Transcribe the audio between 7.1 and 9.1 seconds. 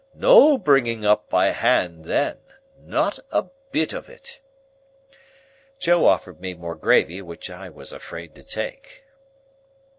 which I was afraid to take.